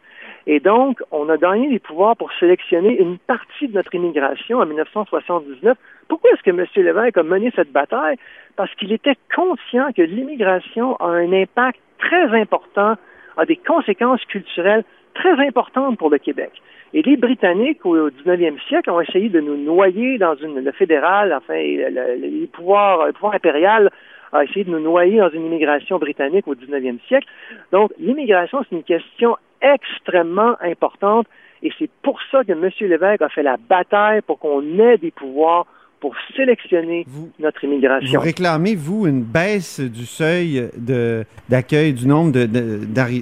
[0.46, 4.66] Et donc, on a gagné des pouvoirs pour sélectionner une partie de notre immigration en
[4.66, 5.78] 1979.
[6.08, 6.66] Pourquoi est-ce que M.
[6.76, 8.16] Lévesque a mené cette bataille?
[8.56, 12.96] Parce qu'il était conscient que l'immigration a un impact très important,
[13.38, 16.50] a des conséquences culturelles très importante pour le Québec.
[16.94, 21.32] Et les Britanniques, au 19e siècle, ont essayé de nous noyer dans une, le fédéral,
[21.32, 23.90] enfin, le, les pouvoirs, le pouvoir impérial
[24.32, 27.26] a essayé de nous noyer dans une immigration britannique au 19e siècle.
[27.70, 31.26] Donc, l'immigration, c'est une question extrêmement importante
[31.62, 32.68] et c'est pour ça que M.
[32.80, 35.66] Lévesque a fait la bataille pour qu'on ait des pouvoirs
[36.02, 37.06] pour sélectionner
[37.38, 38.18] notre immigration.
[38.18, 42.44] Vous réclamez, vous, une baisse du seuil de, d'accueil du nombre de,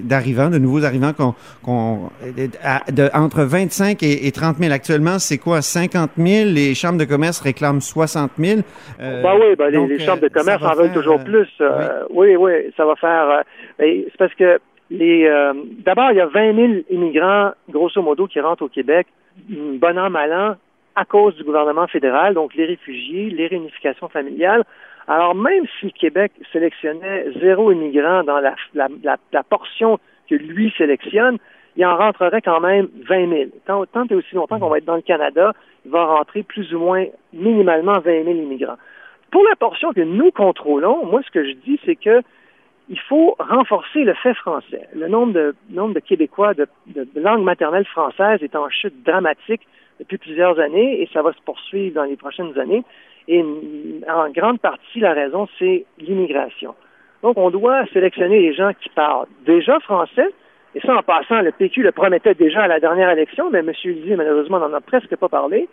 [0.02, 1.34] d'arrivants, de, nouveaux arrivants qu'on,
[2.24, 4.72] de, entre 25 et, 30 000.
[4.72, 5.60] Actuellement, c'est quoi?
[5.60, 6.50] 50 000?
[6.54, 8.60] Les chambres de commerce réclament 60 000.
[8.98, 11.48] Euh, ben oui, ben les, chambres de euh, commerce en veulent toujours euh, plus.
[12.08, 12.34] oui.
[12.36, 13.42] oui, ça va faire...
[13.78, 14.58] Ben, c'est parce que
[14.90, 15.28] les,
[15.84, 19.06] d'abord, il y a 20 000 immigrants, grosso modo, qui rentrent au Québec,
[19.50, 20.56] bon an, mal an,
[20.96, 24.64] à cause du gouvernement fédéral, donc les réfugiés, les réunifications familiales.
[25.06, 29.98] Alors même si le Québec sélectionnait zéro immigrant dans la, la, portion
[30.28, 31.38] que lui sélectionne,
[31.76, 33.50] il en rentrerait quand même 20 000.
[33.66, 35.52] Tant, tant et aussi longtemps qu'on va être dans le Canada,
[35.84, 38.78] il va rentrer plus ou moins minimalement 20 000 immigrants.
[39.30, 42.22] Pour la portion que nous contrôlons, moi ce que je dis, c'est que
[42.88, 44.88] il faut renforcer le fait français.
[44.94, 49.62] Le nombre de, nombre de Québécois de, de langue maternelle française est en chute dramatique
[50.00, 52.82] depuis plusieurs années et ça va se poursuivre dans les prochaines années.
[53.28, 53.44] Et
[54.08, 56.74] en grande partie, la raison, c'est l'immigration.
[57.22, 60.26] Donc, on doit sélectionner les gens qui parlent déjà français,
[60.74, 63.72] et ça, en passant, le PQ le promettait déjà à la dernière élection, mais M.
[63.84, 65.68] Lisée, malheureusement, n'en a presque pas parlé.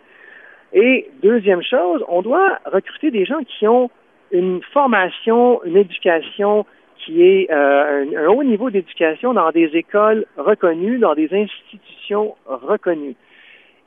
[0.72, 3.90] Et deuxième chose, on doit recruter des gens qui ont
[4.32, 6.66] une formation, une éducation
[6.98, 13.14] qui est euh, un, haut niveau d'éducation dans des écoles reconnues, dans des institutions reconnues.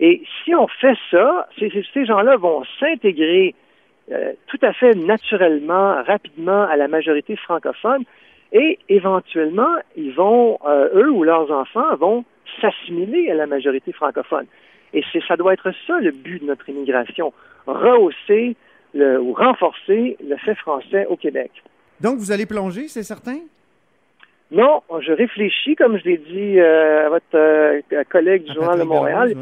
[0.01, 3.55] Et si on fait ça, ces, ces gens-là vont s'intégrer
[4.11, 8.03] euh, tout à fait naturellement, rapidement à la majorité francophone
[8.51, 12.25] et éventuellement, ils vont, euh, eux ou leurs enfants vont
[12.59, 14.47] s'assimiler à la majorité francophone.
[14.93, 17.31] Et c'est, ça doit être ça le but de notre immigration,
[17.65, 18.57] rehausser
[18.93, 21.51] le, ou renforcer le fait français au Québec.
[22.01, 23.37] Donc, vous allez plonger, c'est certain?
[24.51, 28.83] Non, je réfléchis, comme je l'ai dit euh, à votre euh, collègue du Journal de
[28.83, 29.33] Montréal,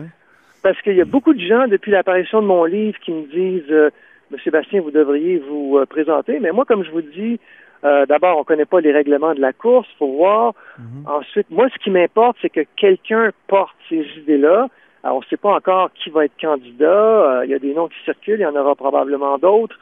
[0.62, 3.72] parce qu'il y a beaucoup de gens, depuis l'apparition de mon livre, qui me disent
[3.72, 3.90] euh,
[4.32, 6.40] Monsieur Bastien, vous devriez vous présenter.
[6.40, 7.40] Mais moi, comme je vous dis,
[7.82, 10.54] d'abord, on ne connaît pas les règlements de la course, il faut voir.
[10.78, 11.08] Mhm.
[11.08, 14.68] Ensuite, moi, ce qui m'importe, c'est que quelqu'un porte ces idées-là.
[15.04, 17.42] Alors, on ne sait pas encore qui va être candidat.
[17.46, 19.80] Il y a des noms qui circulent, il y en aura probablement d'autres.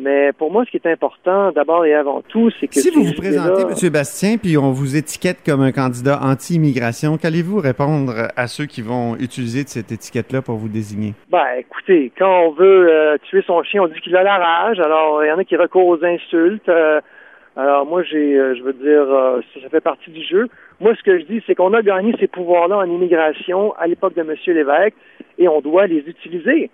[0.00, 2.74] Mais pour moi, ce qui est important, d'abord et avant tout, c'est que...
[2.74, 3.92] Si vous vous présentez, M.
[3.92, 9.16] Bastien, puis on vous étiquette comme un candidat anti-immigration, qu'allez-vous répondre à ceux qui vont
[9.16, 11.14] utiliser cette étiquette-là pour vous désigner?
[11.30, 14.80] Ben, écoutez, quand on veut euh, tuer son chien, on dit qu'il a la rage.
[14.80, 16.68] Alors, il y en a qui recourent aux insultes.
[16.68, 17.00] Euh,
[17.56, 20.48] alors, moi, j'ai, euh, je veux dire, ça, fait partie du jeu.
[20.80, 24.14] Moi, ce que je dis, c'est qu'on a gagné ces pouvoirs-là en immigration à l'époque
[24.14, 24.34] de M.
[24.46, 24.96] Lévesque
[25.38, 26.70] et on doit les utiliser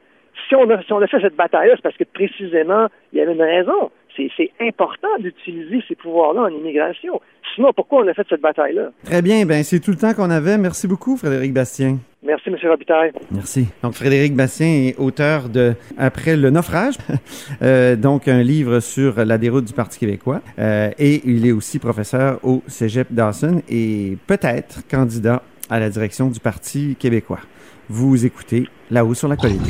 [0.49, 3.91] si on, a, fait cette bataille-là, c'est parce que précisément, il y avait une raison.
[4.17, 7.21] C'est important d'utiliser ces pouvoirs-là en immigration.
[7.55, 8.91] Sinon, pourquoi on a fait cette bataille-là?
[9.05, 9.45] Très bien.
[9.45, 10.57] Ben, c'est tout le temps qu'on avait.
[10.57, 11.99] Merci beaucoup, Frédéric Bastien.
[12.23, 12.57] Merci, M.
[12.65, 13.13] Robitaille.
[13.31, 13.69] Merci.
[13.83, 16.95] Donc, Frédéric Bastien est auteur de Après le naufrage,
[17.63, 20.41] euh, donc un livre sur la déroute du Parti québécois.
[20.59, 26.29] Euh, et il est aussi professeur au Cégep Dawson et peut-être candidat à la direction
[26.29, 27.41] du Parti québécois.
[27.89, 29.63] Vous écoutez là-haut sur la colline.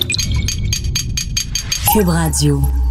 [1.96, 2.85] Cube Radio.